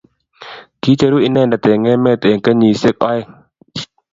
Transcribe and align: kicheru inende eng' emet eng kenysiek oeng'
kicheru 0.81 1.17
inende 1.27 1.57
eng' 1.73 1.89
emet 1.93 2.21
eng 2.29 2.41
kenysiek 2.45 2.97
oeng' 3.09 3.31